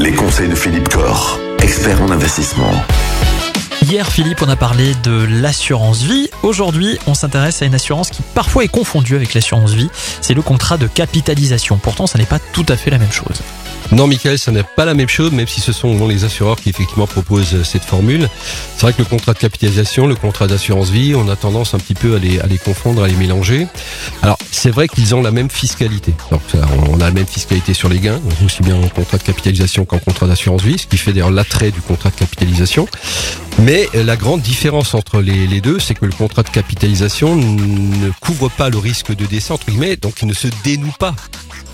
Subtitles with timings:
[0.00, 2.72] Les conseils de Philippe Corr, expert en investissement.
[3.82, 6.30] Hier, Philippe, on a parlé de l'assurance vie.
[6.42, 9.90] Aujourd'hui, on s'intéresse à une assurance qui parfois est confondue avec l'assurance vie.
[10.22, 11.76] C'est le contrat de capitalisation.
[11.76, 13.42] Pourtant, ça n'est pas tout à fait la même chose.
[13.92, 16.70] Non, Michael, ça n'est pas la même chose, même si ce sont les assureurs qui
[16.70, 18.28] effectivement proposent cette formule.
[18.76, 21.78] C'est vrai que le contrat de capitalisation, le contrat d'assurance vie, on a tendance un
[21.78, 23.66] petit peu à les, à les confondre, à les mélanger.
[24.22, 26.12] Alors, c'est vrai qu'ils ont la même fiscalité.
[26.30, 26.42] Donc,
[26.90, 29.98] on a la même fiscalité sur les gains, aussi bien en contrat de capitalisation qu'en
[29.98, 32.86] contrat d'assurance vie, ce qui fait d'ailleurs l'attrait du contrat de capitalisation.
[33.62, 37.36] Mais euh, la grande différence entre les, les deux, c'est que le contrat de capitalisation
[37.36, 41.14] ne couvre pas le risque de décès, entre guillemets, donc il ne se dénoue pas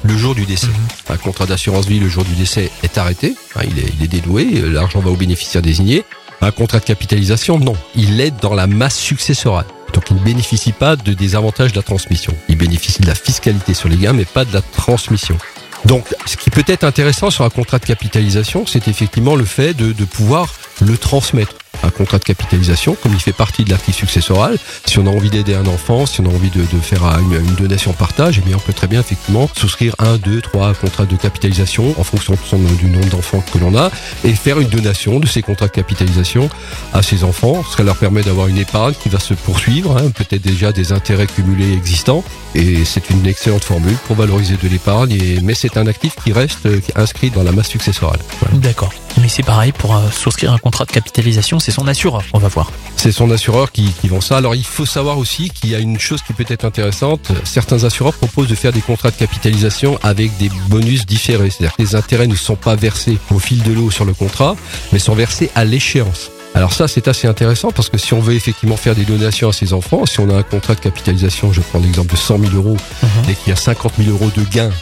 [0.04, 0.68] le jour du décès.
[0.68, 0.74] Mhm.
[1.08, 3.34] Un contrat d'assurance vie, le jour du décès, est arrêté.
[3.56, 6.04] Hein, il, est, il est dénoué, euh, l'argent va au bénéficiaire désigné.
[6.40, 7.74] Un contrat de capitalisation, non.
[7.96, 9.66] Il est dans la masse successorale.
[9.92, 12.34] Donc il ne bénéficie pas de, des avantages de la transmission.
[12.48, 15.38] Il bénéficie de la fiscalité sur les gains, mais pas de la transmission.
[15.84, 19.74] Donc, ce qui peut être intéressant sur un contrat de capitalisation, c'est effectivement le fait
[19.74, 21.54] de, de pouvoir le transmettre.
[21.86, 25.30] Un contrat de capitalisation, comme il fait partie de l'actif successoral, si on a envie
[25.30, 28.60] d'aider un enfant, si on a envie de, faire une, donation partage, eh bien on
[28.60, 32.34] peut très bien effectivement souscrire un, deux, trois contrats de capitalisation en fonction
[32.80, 33.90] du nombre d'enfants que l'on a
[34.24, 36.50] et faire une donation de ces contrats de capitalisation
[36.92, 37.62] à ses enfants.
[37.76, 41.28] Ça leur permet d'avoir une épargne qui va se poursuivre, hein, peut-être déjà des intérêts
[41.28, 42.24] cumulés existants.
[42.56, 46.32] Et c'est une excellente formule pour valoriser de l'épargne, et- mais c'est un actif qui
[46.32, 48.18] reste inscrit dans la masse successorale.
[48.54, 48.92] D'accord.
[49.20, 52.22] Mais c'est pareil, pour euh, souscrire un contrat de capitalisation, c'est son assureur.
[52.32, 52.70] On va voir.
[52.96, 54.36] C'est son assureur qui, qui vend ça.
[54.38, 57.30] Alors il faut savoir aussi qu'il y a une chose qui peut être intéressante.
[57.44, 61.50] Certains assureurs proposent de faire des contrats de capitalisation avec des bonus différés.
[61.50, 64.56] C'est-à-dire que les intérêts ne sont pas versés au fil de l'eau sur le contrat,
[64.92, 66.30] mais sont versés à l'échéance.
[66.54, 69.52] Alors ça, c'est assez intéressant parce que si on veut effectivement faire des donations à
[69.52, 72.52] ses enfants, si on a un contrat de capitalisation, je prends l'exemple de 100 000
[72.54, 73.30] euros, Mhm.
[73.30, 74.72] et qu'il y a 50 000 euros de gains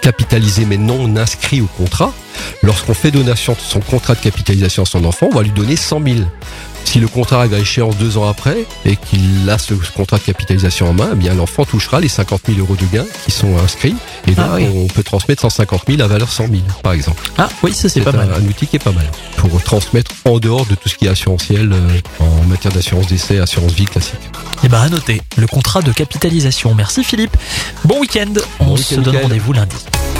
[0.00, 2.12] capitalisés mais non inscrits au contrat,
[2.62, 5.76] lorsqu'on fait donation de son contrat de capitalisation à son enfant, on va lui donner
[5.76, 6.16] 100 000.
[6.84, 10.22] Si le contrat arrive à échéance deux ans après et qu'il a ce contrat de
[10.22, 13.58] capitalisation en main, eh bien l'enfant touchera les 50 000 euros de gains qui sont
[13.58, 13.94] inscrits
[14.26, 14.66] et donc Ah oui.
[14.74, 17.22] on peut transmettre 150 000 à valeur 100 000 par exemple.
[17.36, 18.30] Ah oui, ça c'est pas un, mal.
[18.32, 19.04] un outil qui est pas mal
[19.36, 23.38] pour transmettre en dehors de tout ce qui est assurantiel euh, en matière d'assurance décès,
[23.38, 24.14] assurance vie classique.
[24.64, 26.74] Et ben à noter, le contrat de capitalisation.
[26.74, 27.36] Merci Philippe.
[27.84, 28.32] Bon week-end.
[28.60, 29.76] On se donne rendez-vous lundi.